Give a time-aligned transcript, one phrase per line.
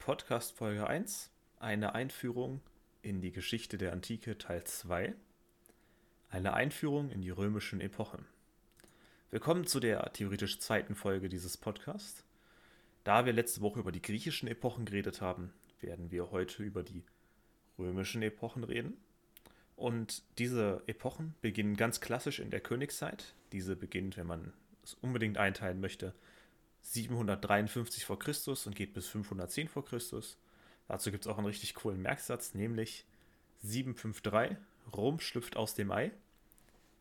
[0.00, 2.62] Podcast Folge 1, eine Einführung
[3.02, 5.14] in die Geschichte der Antike Teil 2,
[6.30, 8.24] eine Einführung in die römischen Epochen.
[9.30, 12.24] Willkommen zu der theoretisch zweiten Folge dieses Podcasts.
[13.04, 17.04] Da wir letzte Woche über die griechischen Epochen geredet haben, werden wir heute über die
[17.78, 18.96] römischen Epochen reden.
[19.76, 23.34] Und diese Epochen beginnen ganz klassisch in der Königszeit.
[23.52, 26.14] Diese beginnt, wenn man es unbedingt einteilen möchte,
[26.82, 30.38] 753 vor Christus und geht bis 510 vor Christus.
[30.88, 33.04] Dazu gibt es auch einen richtig coolen Merksatz, nämlich
[33.62, 34.56] 753,
[34.94, 36.10] Rom schlüpft aus dem Ei.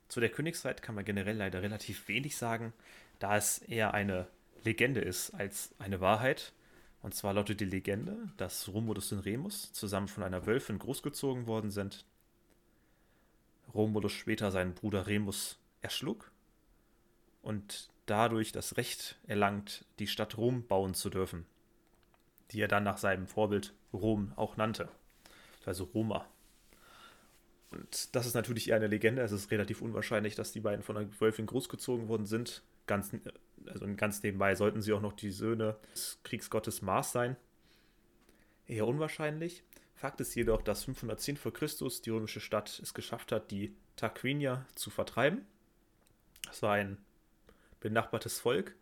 [0.09, 2.73] Zu der Königszeit kann man generell leider relativ wenig sagen,
[3.19, 4.27] da es eher eine
[4.63, 6.53] Legende ist als eine Wahrheit.
[7.01, 11.71] Und zwar lautet die Legende, dass Romulus und Remus zusammen von einer Wölfin großgezogen worden
[11.71, 12.05] sind.
[13.73, 16.31] Romulus später seinen Bruder Remus erschlug
[17.41, 21.45] und dadurch das Recht erlangt, die Stadt Rom bauen zu dürfen,
[22.51, 24.89] die er dann nach seinem Vorbild Rom auch nannte,
[25.65, 26.25] also Roma.
[27.71, 29.21] Und das ist natürlich eher eine Legende.
[29.21, 32.63] Es ist relativ unwahrscheinlich, dass die beiden von der Wölfin großgezogen worden sind.
[32.87, 33.15] Ganz,
[33.67, 37.35] also ganz nebenbei sollten sie auch noch die Söhne des Kriegsgottes Mars sein.
[38.65, 39.63] Eher unwahrscheinlich.
[39.93, 44.65] Fakt ist jedoch, dass 510 vor Christus die römische Stadt es geschafft hat, die Tarquinier
[44.73, 45.45] zu vertreiben.
[46.45, 46.97] Das war ein
[47.79, 48.75] benachbartes Volk.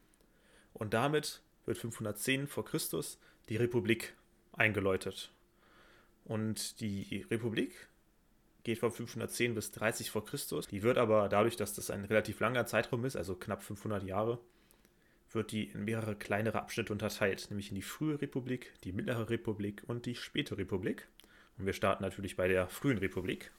[0.73, 4.16] Und damit wird 510 vor Christus die Republik
[4.54, 5.31] eingeläutet.
[6.26, 7.88] Und die Republik
[8.64, 10.67] geht von 510 bis 30 vor Christus.
[10.67, 14.39] Die wird aber dadurch, dass das ein relativ langer Zeitraum ist, also knapp 500 Jahre,
[15.32, 19.84] wird die in mehrere kleinere Abschnitte unterteilt, nämlich in die frühe Republik, die mittlere Republik
[19.88, 21.08] und die späte Republik.
[21.58, 23.52] Und wir starten natürlich bei der frühen Republik.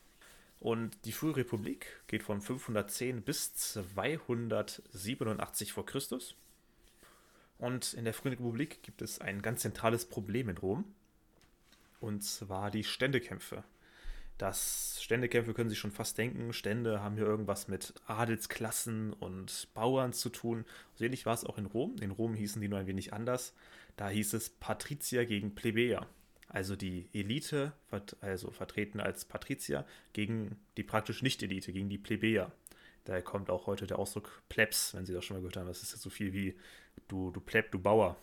[0.60, 6.34] Und die frühe Republik geht von 510 bis 287 vor Christus.
[7.58, 10.84] Und in der frühen Republik gibt es ein ganz zentrales Problem in Rom.
[12.00, 13.64] Und zwar die Ständekämpfe.
[14.36, 16.52] Das Ständekämpfe können Sie schon fast denken.
[16.52, 20.64] Stände haben hier irgendwas mit Adelsklassen und Bauern zu tun.
[20.94, 21.96] So ähnlich war es auch in Rom.
[22.00, 23.52] In Rom hießen die nur ein wenig anders.
[23.96, 26.06] Da hieß es Patrizier gegen Plebejer
[26.48, 27.72] also die Elite,
[28.20, 32.52] also vertreten als Patrizier, gegen die praktisch Nicht-Elite, gegen die Plebejer.
[33.04, 35.66] Daher kommt auch heute der Ausdruck Plebs, wenn Sie das schon mal gehört haben.
[35.66, 36.54] Das ist ja so viel wie
[37.08, 38.16] du, du Pleb, du Bauer.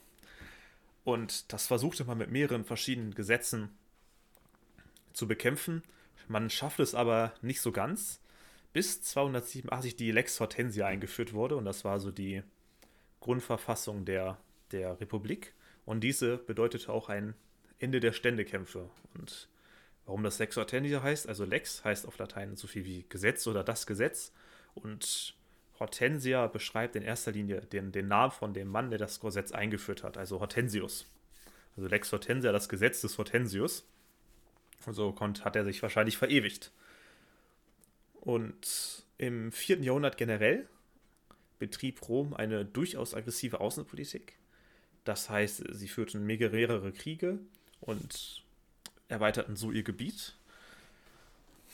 [1.03, 3.69] Und das versuchte man mit mehreren verschiedenen Gesetzen
[5.13, 5.83] zu bekämpfen.
[6.27, 8.19] Man schafft es aber nicht so ganz,
[8.73, 11.55] bis 287 die Lex Hortensia eingeführt wurde.
[11.55, 12.43] Und das war so die
[13.19, 14.37] Grundverfassung der,
[14.71, 15.53] der Republik.
[15.85, 17.35] Und diese bedeutete auch ein
[17.85, 18.89] Ende der Ständekämpfe.
[19.13, 19.47] Und
[20.05, 23.63] warum das Lex Hortensia heißt, also Lex heißt auf Latein so viel wie Gesetz oder
[23.63, 24.33] das Gesetz.
[24.73, 25.35] Und
[25.79, 30.03] Hortensia beschreibt in erster Linie den, den Namen von dem Mann, der das Gesetz eingeführt
[30.03, 31.05] hat, also Hortensius.
[31.77, 33.85] Also Lex Hortensia, das Gesetz des Hortensius.
[34.87, 36.71] Und so konnte, hat er sich wahrscheinlich verewigt.
[38.15, 39.81] Und im 4.
[39.81, 40.67] Jahrhundert generell
[41.59, 44.33] betrieb Rom eine durchaus aggressive Außenpolitik.
[45.03, 47.39] Das heißt, sie führten mehrere Kriege
[47.85, 48.43] und
[49.07, 50.35] erweiterten so ihr Gebiet.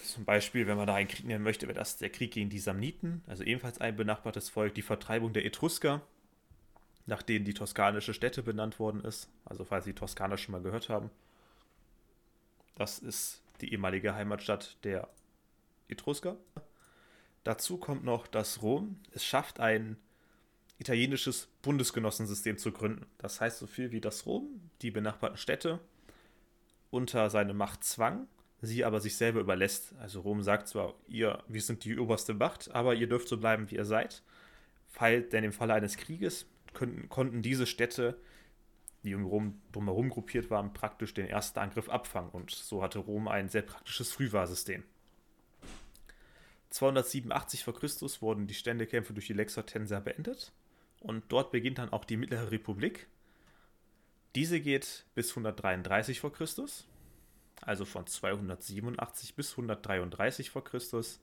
[0.04, 2.60] Zum Beispiel, wenn man da einen Krieg nennen möchte, wäre das der Krieg gegen die
[2.60, 6.02] Samniten, also ebenfalls ein benachbartes Volk, die Vertreibung der Etrusker,
[7.06, 9.30] nach denen die toskanische Stätte benannt worden ist.
[9.46, 11.10] Also falls Sie Toskana schon mal gehört haben.
[12.76, 15.08] Das ist die ehemalige Heimatstadt der
[15.88, 16.38] Etrusker.
[17.44, 19.98] Dazu kommt noch, dass Rom es schafft, ein
[20.80, 23.06] italienisches Bundesgenossensystem zu gründen.
[23.18, 24.48] Das heißt so viel wie das Rom,
[24.82, 25.80] die benachbarten Städte
[26.92, 28.28] unter seine Macht zwang,
[28.62, 29.96] sie aber sich selber überlässt.
[30.00, 33.72] Also Rom sagt zwar, ihr, wir sind die oberste Macht, aber ihr dürft so bleiben,
[33.72, 34.22] wie ihr seid.
[34.88, 38.20] Fall, denn im Falle eines Krieges könnten, konnten diese Städte,
[39.04, 42.30] die um Rom drumherum gruppiert waren, praktisch den ersten Angriff abfangen.
[42.30, 44.84] Und so hatte Rom ein sehr praktisches Frühwahrsystem.
[46.70, 47.74] 287 v.
[47.74, 47.90] Chr.
[48.22, 50.54] wurden die Ständekämpfe durch die Lex Hortensia beendet
[51.00, 53.08] und dort beginnt dann auch die Mittlere Republik.
[54.36, 56.88] Diese geht bis 133 vor Christus,
[57.62, 61.20] also von 287 bis 133 vor Christus.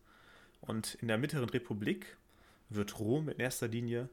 [0.60, 2.16] Und in der Mittleren Republik
[2.68, 4.08] wird Rom in erster Linie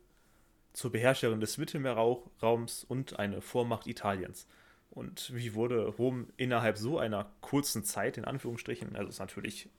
[0.73, 4.47] zur Beherrscherin des Mittelmeerraums und eine Vormacht Italiens.
[4.91, 9.69] Und wie wurde Rom innerhalb so einer kurzen Zeit, in Anführungsstrichen, also ist natürlich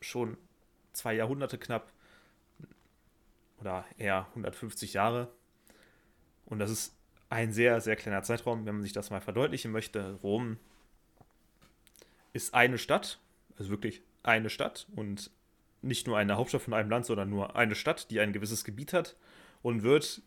[0.00, 0.36] schon
[0.92, 1.92] zwei Jahrhunderte knapp,
[3.60, 5.28] oder eher 150 Jahre.
[6.44, 6.96] Und das ist
[7.36, 10.18] ein sehr, sehr kleiner Zeitraum, wenn man sich das mal verdeutlichen möchte.
[10.22, 10.56] Rom
[12.32, 13.18] ist eine Stadt,
[13.58, 15.30] also wirklich eine Stadt und
[15.82, 18.94] nicht nur eine Hauptstadt von einem Land, sondern nur eine Stadt, die ein gewisses Gebiet
[18.94, 19.16] hat
[19.60, 20.22] und wird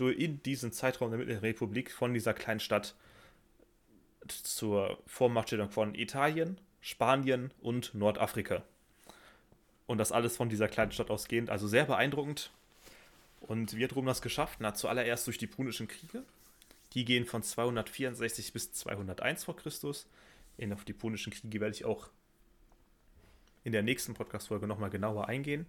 [0.00, 2.96] in diesem Zeitraum der Mittleren Republik von dieser kleinen Stadt
[4.26, 8.64] zur Vormachtstellung von Italien, Spanien und Nordafrika.
[9.86, 11.50] Und das alles von dieser kleinen Stadt ausgehend.
[11.50, 12.50] Also sehr beeindruckend.
[13.42, 14.58] Und wie hat Rom das geschafft?
[14.60, 16.24] Na, zuallererst durch die Punischen Kriege.
[16.94, 20.06] Die gehen von 264 bis 201 vor Christus.
[20.56, 22.10] In auf die Punischen Kriege werde ich auch
[23.64, 25.66] in der nächsten Podcast-Folge nochmal genauer eingehen.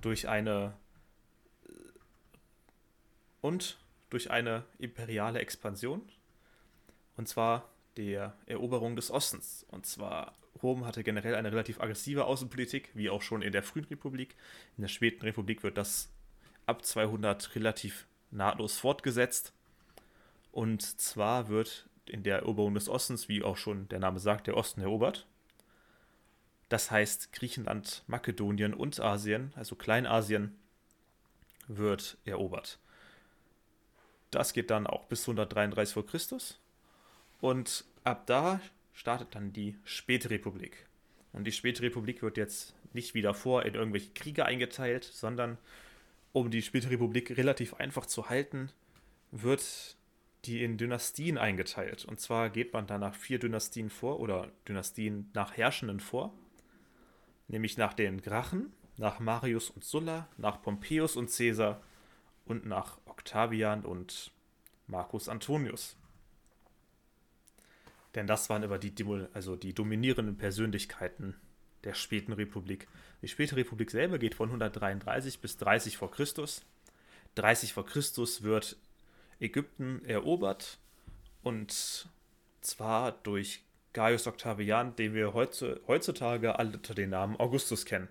[0.00, 0.74] Durch eine
[3.40, 3.78] und
[4.08, 6.02] durch eine imperiale Expansion.
[7.16, 9.66] Und zwar der Eroberung des Ostens.
[9.68, 13.84] Und zwar Rom hatte generell eine relativ aggressive Außenpolitik, wie auch schon in der frühen
[13.84, 14.36] Republik.
[14.76, 16.10] In der späten Republik wird das
[16.66, 19.52] ab 200 relativ nahtlos fortgesetzt.
[20.52, 24.56] Und zwar wird in der Eroberung des Ostens, wie auch schon der Name sagt, der
[24.56, 25.26] Osten erobert.
[26.68, 30.56] Das heißt, Griechenland, Makedonien und Asien, also Kleinasien,
[31.68, 32.78] wird erobert.
[34.30, 36.58] Das geht dann auch bis 133 vor Christus.
[37.40, 38.60] Und ab da
[38.94, 40.86] startet dann die späte Republik.
[41.32, 45.58] Und die späte Republik wird jetzt nicht wie davor in irgendwelche Kriege eingeteilt, sondern
[46.32, 48.70] um die späte Republik relativ einfach zu halten,
[49.30, 49.96] wird
[50.44, 52.04] die in Dynastien eingeteilt.
[52.04, 56.34] Und zwar geht man da nach vier Dynastien vor oder Dynastien nach Herrschenden vor.
[57.48, 61.82] Nämlich nach den Grachen, nach Marius und Sulla, nach Pompeius und Caesar
[62.44, 64.32] und nach Octavian und
[64.86, 65.96] Marcus Antonius.
[68.14, 68.92] Denn das waren immer die,
[69.32, 71.34] also die dominierenden Persönlichkeiten
[71.84, 72.88] der späten Republik.
[73.22, 76.64] Die späte Republik selber geht von 133 bis 30 vor Christus.
[77.36, 78.76] 30 vor Christus wird
[79.42, 80.78] Ägypten erobert
[81.42, 82.08] und
[82.60, 88.08] zwar durch Gaius Octavian, den wir heutzutage alle unter dem Namen Augustus kennen.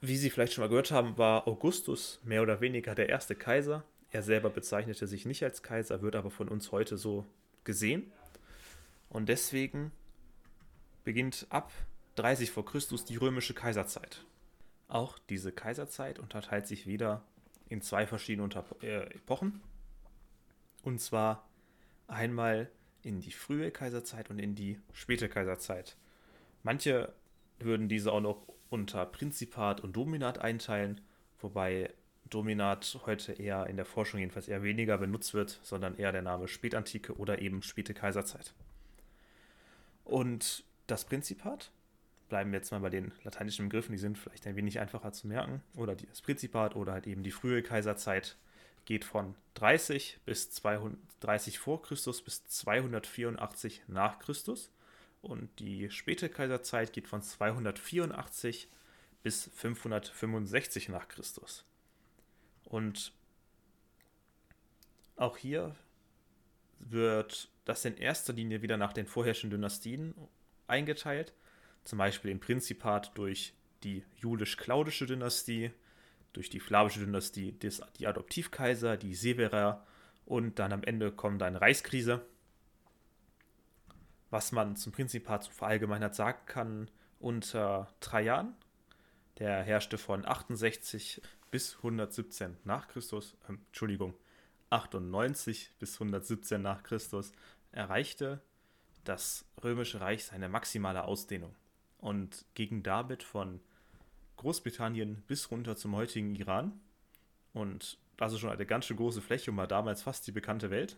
[0.00, 3.84] Wie Sie vielleicht schon mal gehört haben, war Augustus mehr oder weniger der erste Kaiser.
[4.10, 7.24] Er selber bezeichnete sich nicht als Kaiser, wird aber von uns heute so
[7.62, 8.10] gesehen.
[9.10, 9.92] Und deswegen
[11.04, 11.70] beginnt ab
[12.16, 14.24] 30 vor Christus die römische Kaiserzeit.
[14.88, 17.22] Auch diese Kaiserzeit unterteilt sich wieder
[17.68, 18.48] in zwei verschiedene
[18.82, 19.60] äh, Epochen.
[20.82, 21.48] Und zwar
[22.06, 22.70] einmal
[23.02, 25.96] in die frühe Kaiserzeit und in die späte Kaiserzeit.
[26.62, 27.12] Manche
[27.58, 31.00] würden diese auch noch unter Prinzipat und Dominat einteilen,
[31.40, 31.92] wobei
[32.30, 36.48] Dominat heute eher in der Forschung jedenfalls eher weniger benutzt wird, sondern eher der Name
[36.48, 38.54] Spätantike oder eben späte Kaiserzeit.
[40.04, 41.70] Und das Prinzipat,
[42.28, 45.26] bleiben wir jetzt mal bei den lateinischen Begriffen, die sind vielleicht ein wenig einfacher zu
[45.26, 48.36] merken, oder das Prinzipat oder halt eben die frühe Kaiserzeit
[48.84, 54.70] geht von 30 bis 230 vor Christus bis 284 nach Christus
[55.20, 58.68] und die späte Kaiserzeit geht von 284
[59.22, 61.64] bis 565 nach Christus.
[62.64, 63.12] Und
[65.16, 65.76] auch hier
[66.80, 70.14] wird das in erster Linie wieder nach den vorherrschenden Dynastien
[70.66, 71.32] eingeteilt.
[71.84, 73.54] Zum Beispiel im Prinzipat durch
[73.84, 75.70] die julisch-claudische Dynastie,
[76.32, 77.52] durch die flavische Dynastie
[77.98, 79.86] die Adoptivkaiser, die Severer
[80.24, 82.24] und dann am Ende kommt eine Reichskrise.
[84.30, 88.54] Was man zum Prinzipat so verallgemeinert sagen kann, unter Trajan,
[89.38, 91.20] der herrschte von 68
[91.50, 94.14] bis 117 nach Christus, äh, Entschuldigung,
[94.70, 97.32] 98 bis 117 nach Christus
[97.72, 98.40] erreichte
[99.04, 101.54] das Römische Reich seine maximale Ausdehnung
[101.98, 103.60] und ging damit von
[104.42, 106.80] Großbritannien bis runter zum heutigen Iran.
[107.52, 110.70] Und das ist schon eine ganz schön große Fläche und war damals fast die bekannte
[110.70, 110.96] Welt.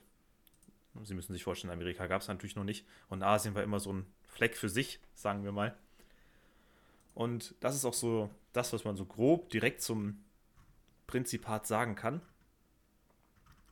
[1.02, 3.92] Sie müssen sich vorstellen, Amerika gab es natürlich noch nicht und Asien war immer so
[3.92, 5.76] ein Fleck für sich, sagen wir mal.
[7.14, 10.24] Und das ist auch so das, was man so grob direkt zum
[11.06, 12.22] Prinzipat sagen kann.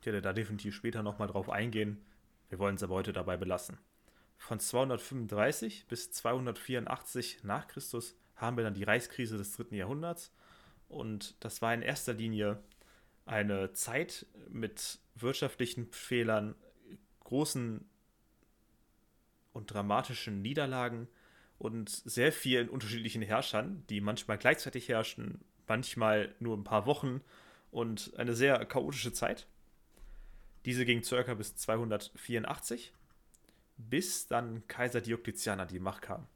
[0.01, 2.05] Ich werde da definitiv später nochmal drauf eingehen.
[2.49, 3.79] Wir wollen es aber heute dabei belassen.
[4.37, 10.33] Von 235 bis 284 nach Christus haben wir dann die Reichskrise des dritten Jahrhunderts.
[10.89, 12.63] Und das war in erster Linie
[13.25, 16.55] eine Zeit mit wirtschaftlichen Fehlern,
[17.21, 17.89] großen
[19.53, 21.09] und dramatischen Niederlagen
[21.59, 27.21] und sehr vielen unterschiedlichen Herrschern, die manchmal gleichzeitig herrschten, manchmal nur ein paar Wochen
[27.71, 29.47] und eine sehr chaotische Zeit.
[30.65, 32.93] Diese ging circa bis 284,
[33.77, 36.27] bis dann Kaiser Diokletian an die Macht kam.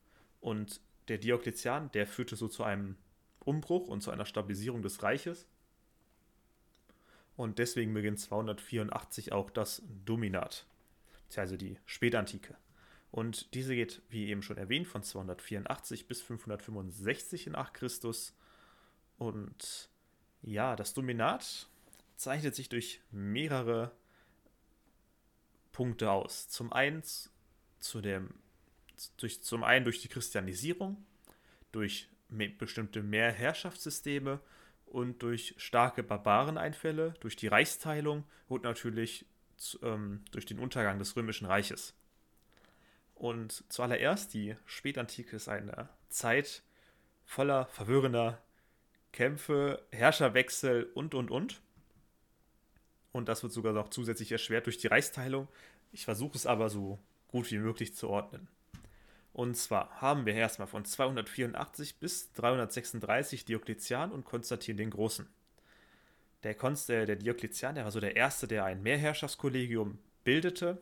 [0.40, 2.96] Und der Diokletian, der führte so zu einem
[3.40, 5.46] Umbruch und zu einer Stabilisierung des Reiches.
[7.36, 10.66] Und deswegen beginnt 284 auch das Dominat,
[11.36, 12.56] also die Spätantike.
[13.10, 18.34] Und diese geht, wie eben schon erwähnt, von 284 bis 565 nach Christus.
[19.18, 19.90] Und
[20.42, 21.68] ja, das Dominat
[22.16, 23.92] zeichnet sich durch mehrere
[25.72, 26.48] Punkte aus.
[26.48, 27.02] Zum einen
[27.78, 28.34] zu dem,
[29.18, 31.04] durch, zum einen durch die Christianisierung,
[31.72, 34.40] durch bestimmte Mehrherrschaftssysteme
[34.86, 39.26] und durch starke Barbareneinfälle, durch die Reichsteilung und natürlich
[39.82, 41.94] ähm, durch den Untergang des Römischen Reiches.
[43.14, 46.62] Und zuallererst, die Spätantike ist eine Zeit
[47.24, 48.42] voller verwirrender
[49.12, 51.62] Kämpfe, Herrscherwechsel und, und, und.
[53.12, 55.48] Und das wird sogar noch zusätzlich erschwert durch die Reichsteilung.
[55.92, 56.98] Ich versuche es aber so
[57.28, 58.48] gut wie möglich zu ordnen.
[59.36, 65.28] Und zwar haben wir erstmal von 284 bis 336 Diokletian und Konstantin den Großen.
[66.42, 70.78] Der, Konst, der, der Diokletian, der war so der Erste, der ein Mehrherrschaftskollegium bildete.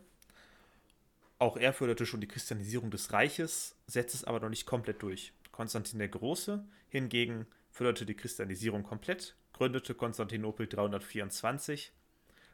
[1.40, 5.32] Auch er förderte schon die Christianisierung des Reiches, setzte es aber noch nicht komplett durch.
[5.50, 11.90] Konstantin der Große hingegen förderte die Christianisierung komplett, gründete Konstantinopel 324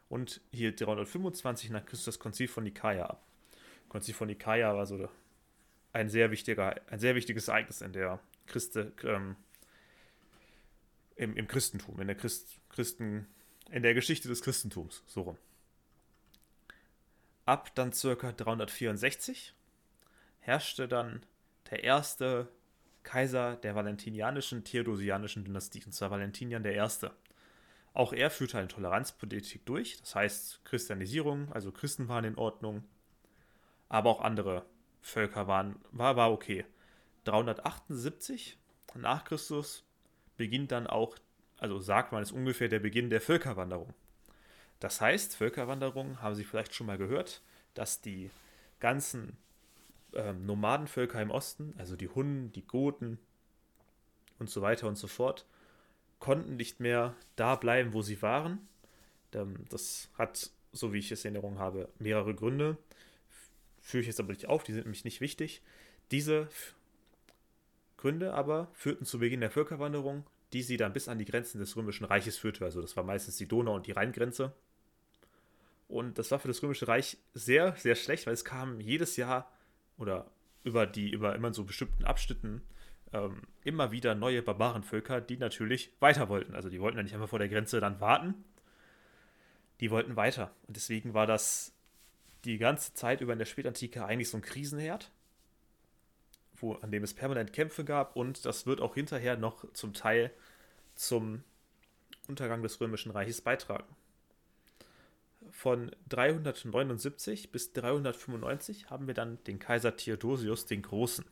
[0.09, 3.23] und hielt 325 nach Christus das Konzil von Nikaia ab.
[3.87, 5.07] Konzil von Nikaia war so
[5.93, 9.35] ein sehr, wichtiger, ein sehr wichtiges Ereignis in der Christe, ähm,
[11.15, 13.27] im, im, Christentum, in der Christ, Christen,
[13.69, 15.37] in der Geschichte des Christentums, so rum.
[17.45, 19.53] Ab dann circa 364
[20.39, 21.25] herrschte dann
[21.69, 22.47] der erste
[23.03, 26.79] Kaiser der valentinianischen theodosianischen Dynastie, und zwar Valentinian I.
[27.93, 32.83] Auch er führte eine Toleranzpolitik durch, das heißt Christianisierung, also Christen waren in Ordnung,
[33.89, 34.65] aber auch andere
[35.01, 36.65] Völker waren, war, war okay.
[37.25, 38.57] 378
[38.95, 39.83] nach Christus
[40.37, 41.15] beginnt dann auch,
[41.57, 43.93] also sagt man, ist ungefähr der Beginn der Völkerwanderung.
[44.79, 47.41] Das heißt, Völkerwanderung haben Sie vielleicht schon mal gehört,
[47.73, 48.31] dass die
[48.79, 49.37] ganzen
[50.13, 53.19] ähm, Nomadenvölker im Osten, also die Hunnen, die Goten
[54.39, 55.45] und so weiter und so fort,
[56.19, 58.67] konnten nicht mehr da bleiben, wo sie waren.
[59.33, 62.77] Ähm, das hat, so wie ich es in Erinnerung habe, mehrere Gründe
[63.81, 65.61] führe ich jetzt aber nicht auf, die sind nämlich nicht wichtig.
[66.11, 66.47] Diese
[67.97, 71.75] Gründe aber führten zu Beginn der Völkerwanderung, die sie dann bis an die Grenzen des
[71.75, 72.65] Römischen Reiches führte.
[72.65, 74.53] Also das war meistens die Donau- und die Rheingrenze.
[75.87, 79.51] Und das war für das Römische Reich sehr, sehr schlecht, weil es kamen jedes Jahr
[79.97, 80.31] oder
[80.63, 82.61] über die, über immer so bestimmten Abschnitten
[83.13, 86.55] ähm, immer wieder neue Barbarenvölker, die natürlich weiter wollten.
[86.55, 88.43] Also die wollten ja nicht einfach vor der Grenze dann warten.
[89.79, 90.55] Die wollten weiter.
[90.67, 91.75] Und deswegen war das
[92.45, 95.11] die ganze Zeit über in der Spätantike eigentlich so ein Krisenherd,
[96.55, 100.31] wo, an dem es permanent Kämpfe gab und das wird auch hinterher noch zum Teil
[100.95, 101.43] zum
[102.27, 103.95] Untergang des Römischen Reiches beitragen.
[105.49, 111.25] Von 379 bis 395 haben wir dann den Kaiser Theodosius den Großen.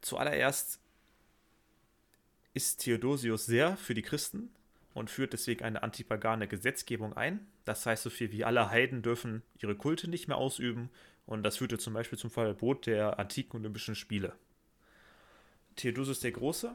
[0.00, 0.78] Zuallererst
[2.54, 4.50] ist Theodosius sehr für die Christen
[4.94, 7.46] und führt deswegen eine antipagane Gesetzgebung ein.
[7.64, 10.90] Das heißt, so viel wie alle Heiden dürfen ihre Kulte nicht mehr ausüben
[11.26, 14.34] und das führte zum Beispiel zum Verbot der antiken Olympischen Spiele.
[15.76, 16.74] Theodosius der Große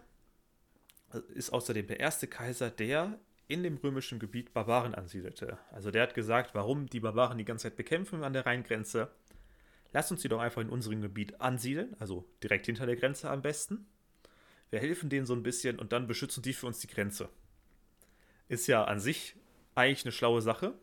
[1.33, 5.59] ist außerdem der erste Kaiser, der in dem römischen Gebiet Barbaren ansiedelte.
[5.71, 9.11] Also der hat gesagt, warum die Barbaren die ganze Zeit bekämpfen an der Rheingrenze.
[9.91, 13.41] Lass uns sie doch einfach in unserem Gebiet ansiedeln, also direkt hinter der Grenze am
[13.41, 13.85] besten.
[14.71, 17.29] Wir helfen denen so ein bisschen und dann beschützen die für uns die Grenze
[18.47, 19.35] ist ja an sich
[19.75, 20.73] eigentlich eine schlaue Sache,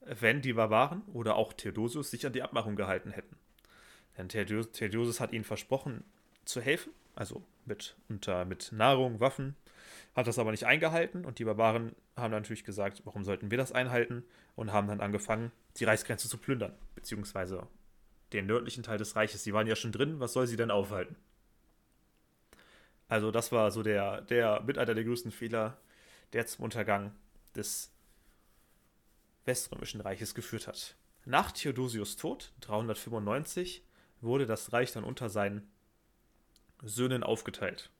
[0.00, 3.36] wenn die Barbaren oder auch Theodosius sich an die Abmachung gehalten hätten.
[4.16, 6.04] Denn Theodosius hat ihnen versprochen
[6.44, 9.54] zu helfen, also mit, unter, mit Nahrung, Waffen,
[10.16, 13.72] hat das aber nicht eingehalten und die Barbaren haben natürlich gesagt, warum sollten wir das
[13.72, 14.24] einhalten
[14.56, 17.68] und haben dann angefangen, die Reichsgrenze zu plündern, beziehungsweise
[18.32, 19.44] den nördlichen Teil des Reiches.
[19.44, 21.16] Sie waren ja schon drin, was soll sie denn aufhalten?
[23.08, 25.78] Also das war so der, der mit der größten Fehler,
[26.32, 27.14] der zum Untergang
[27.54, 27.90] des
[29.44, 30.96] Weströmischen Reiches geführt hat.
[31.24, 33.82] Nach Theodosius Tod, 395,
[34.20, 35.70] wurde das Reich dann unter seinen
[36.82, 37.90] Söhnen aufgeteilt.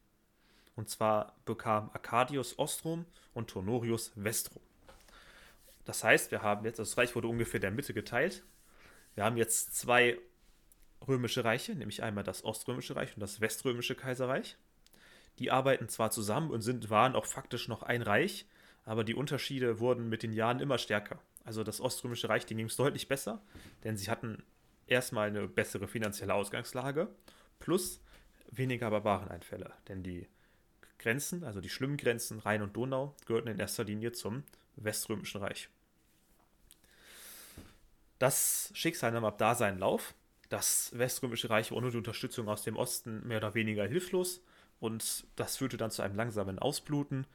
[0.77, 3.05] Und zwar bekam Arcadius Ostrom
[3.35, 4.63] und Tonorius Vestrum.
[5.85, 8.45] Das heißt, wir haben jetzt, das Reich wurde ungefähr der Mitte geteilt.
[9.15, 10.19] Wir haben jetzt zwei
[11.07, 14.57] römische Reiche, nämlich einmal das Oströmische Reich und das Weströmische Kaiserreich.
[15.39, 18.47] Die arbeiten zwar zusammen und sind, waren auch faktisch noch ein Reich,
[18.85, 21.21] aber die Unterschiede wurden mit den Jahren immer stärker.
[21.45, 23.41] Also das Oströmische Reich, ging es deutlich besser,
[23.85, 24.43] denn sie hatten
[24.87, 27.09] erstmal eine bessere finanzielle Ausgangslage
[27.59, 28.01] plus
[28.51, 29.73] weniger Barbareneinfälle.
[29.89, 30.27] Denn die
[30.99, 34.43] Grenzen, also die schlimmen Grenzen Rhein und Donau, gehörten in erster Linie zum
[34.77, 35.69] Weströmischen Reich.
[38.19, 40.15] Das Schicksal nahm ab da seinen Lauf.
[40.49, 44.43] Das Weströmische Reich war ohne die Unterstützung aus dem Osten mehr oder weniger hilflos
[44.81, 47.27] und das führte dann zu einem langsamen Ausbluten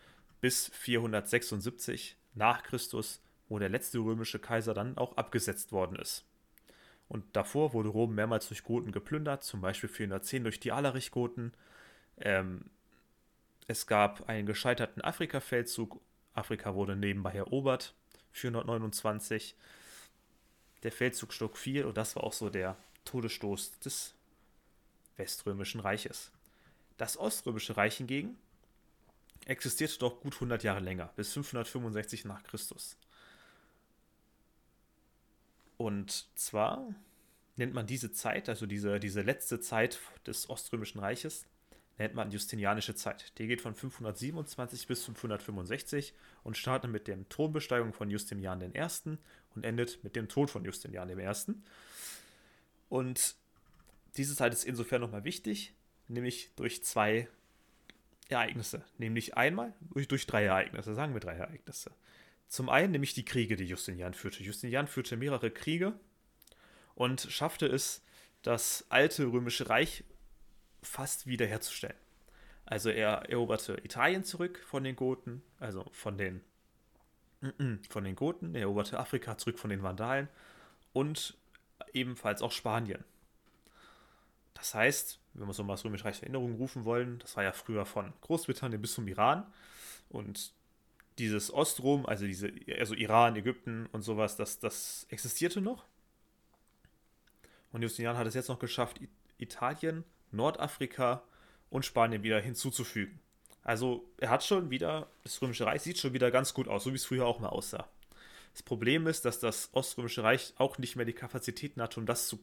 [0.42, 6.26] bis 476 nach Christus, wo der letzte römische Kaiser dann auch abgesetzt worden ist.
[7.08, 11.54] Und davor wurde Rom mehrmals durch Goten geplündert, zum Beispiel 410 durch die Alarich-Goten.
[12.18, 12.66] Ähm,
[13.68, 16.02] es gab einen gescheiterten Afrika-Feldzug.
[16.34, 17.94] Afrika wurde nebenbei erobert,
[18.32, 19.56] 429.
[20.82, 24.14] Der Feldzug Stock 4 und das war auch so der Todesstoß des
[25.18, 26.32] Weströmischen Reiches.
[26.98, 28.38] Das Oströmische Reich hingegen
[29.46, 32.98] existierte doch gut 100 Jahre länger, bis 565 nach Christus.
[35.78, 36.94] Und zwar
[37.56, 41.46] nennt man diese Zeit, also diese, diese letzte Zeit des Oströmischen Reiches,
[41.98, 43.38] nennt man Justinianische Zeit.
[43.38, 49.18] Die geht von 527 bis 565 und startet mit der Thronbesteigung von Justinian I.
[49.56, 51.34] und endet mit dem Tod von Justinian I.
[52.94, 53.34] Und
[54.18, 55.74] diese Zeit ist insofern nochmal wichtig,
[56.08, 57.28] nämlich durch zwei
[58.30, 58.86] Ereignisse.
[59.00, 61.90] Nämlich einmal durch, durch drei Ereignisse, sagen wir drei Ereignisse.
[62.48, 64.44] Zum einen nämlich die Kriege, die Justinian führte.
[64.44, 65.94] Justinian führte mehrere Kriege
[66.94, 68.04] und schaffte es,
[68.44, 70.04] das alte römische Reich
[70.84, 71.98] fast wiederherzustellen.
[72.64, 76.42] Also er eroberte Italien zurück von den Goten, also von den
[77.90, 80.30] von den Goten, er eroberte Afrika zurück von den Vandalen
[80.94, 81.36] und
[81.94, 83.04] ebenfalls auch Spanien.
[84.54, 87.52] Das heißt, wenn wir so mal das Römische Reich Erinnerung rufen wollen, das war ja
[87.52, 89.46] früher von Großbritannien bis zum Iran
[90.10, 90.54] und
[91.18, 95.86] dieses Ostrom, also diese, also Iran, Ägypten und sowas, das, das existierte noch.
[97.72, 99.00] Und Justinian hat es jetzt noch geschafft,
[99.38, 101.24] Italien, Nordafrika
[101.70, 103.20] und Spanien wieder hinzuzufügen.
[103.64, 106.92] Also er hat schon wieder, das Römische Reich sieht schon wieder ganz gut aus, so
[106.92, 107.88] wie es früher auch mal aussah.
[108.54, 112.28] Das Problem ist, dass das Oströmische Reich auch nicht mehr die Kapazitäten hatte, um das
[112.28, 112.40] zu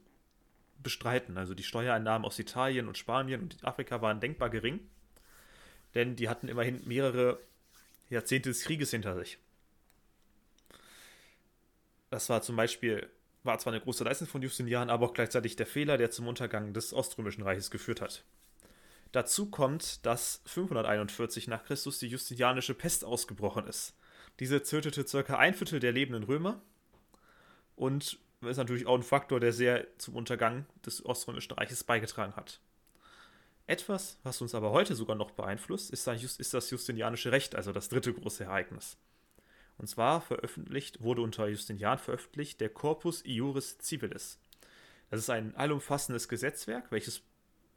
[0.82, 1.38] bestreiten.
[1.38, 4.80] Also die Steuereinnahmen aus Italien und Spanien und Afrika waren denkbar gering,
[5.94, 7.40] denn die hatten immerhin mehrere
[8.08, 9.38] Jahrzehnte des Krieges hinter sich.
[12.10, 13.08] Das war zum Beispiel,
[13.44, 16.72] war zwar eine große Leistung von Justinian, aber auch gleichzeitig der Fehler, der zum Untergang
[16.72, 18.24] des Oströmischen Reiches geführt hat.
[19.12, 23.94] Dazu kommt, dass 541 nach Christus die Justinianische Pest ausgebrochen ist.
[24.40, 26.60] Diese tötete circa ein Viertel der lebenden Römer
[27.76, 32.58] und ist natürlich auch ein Faktor, der sehr zum Untergang des Oströmischen Reiches beigetragen hat.
[33.66, 38.12] Etwas, was uns aber heute sogar noch beeinflusst, ist das Justinianische Recht, also das dritte
[38.14, 38.96] große Ereignis.
[39.76, 44.40] Und zwar veröffentlicht, wurde unter Justinian veröffentlicht der Corpus Iuris Civilis.
[45.10, 47.22] Das ist ein allumfassendes Gesetzwerk, welches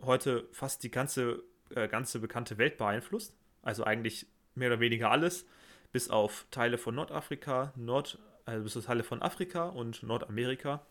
[0.02, 3.36] heute fast die ganze, äh, ganze bekannte Welt beeinflusst.
[3.62, 5.46] Also eigentlich mehr oder weniger alles,
[5.94, 10.86] bis auf Teile von Nordafrika, Nord, also bis auf Teile von Afrika und Nordamerika.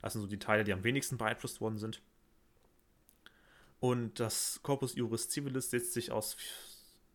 [0.00, 2.00] Das sind so die Teile, die am wenigsten beeinflusst worden sind.
[3.80, 6.36] Und das Corpus Iuris Civilis setzt sich aus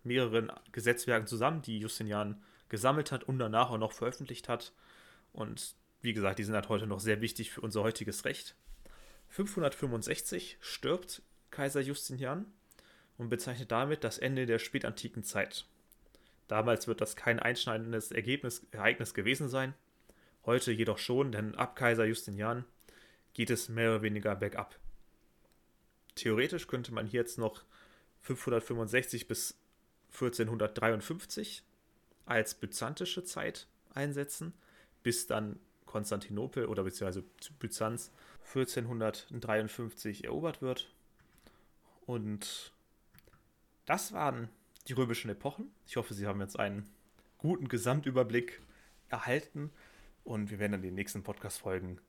[0.03, 4.73] mehreren Gesetzwerken zusammen, die Justinian gesammelt hat und danach auch noch veröffentlicht hat.
[5.31, 8.55] Und wie gesagt, die sind halt heute noch sehr wichtig für unser heutiges Recht.
[9.29, 11.21] 565 stirbt
[11.51, 12.45] Kaiser Justinian
[13.17, 15.65] und bezeichnet damit das Ende der spätantiken Zeit.
[16.49, 19.75] Damals wird das kein einschneidendes Ergebnis, Ereignis gewesen sein.
[20.45, 22.65] Heute jedoch schon, denn ab Kaiser Justinian
[23.33, 24.77] geht es mehr oder weniger bergab.
[26.15, 27.63] Theoretisch könnte man hier jetzt noch
[28.21, 29.59] 565 bis
[30.11, 31.63] 1453
[32.25, 34.53] als byzantische Zeit einsetzen,
[35.03, 37.25] bis dann Konstantinopel oder beziehungsweise
[37.59, 38.11] Byzanz
[38.55, 40.91] 1453 erobert wird.
[42.07, 42.73] Und
[43.85, 44.49] das waren
[44.89, 45.71] die römischen Epochen.
[45.85, 46.89] Ich hoffe, Sie haben jetzt einen
[47.37, 48.59] guten Gesamtüberblick
[49.07, 49.71] erhalten
[50.23, 52.01] und wir werden in den nächsten Podcast-Folgen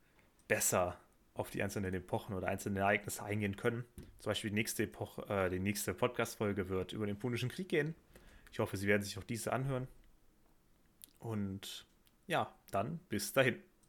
[0.48, 0.98] besser
[1.34, 3.84] auf die einzelnen Epochen oder einzelnen Ereignisse eingehen können.
[4.18, 7.94] Zum Beispiel die nächste, äh, die nächste Podcast-Folge wird über den Punischen Krieg gehen.
[8.50, 9.86] Ich hoffe, Sie werden sich auch diese anhören.
[11.18, 11.86] Und
[12.26, 13.62] ja, dann bis dahin.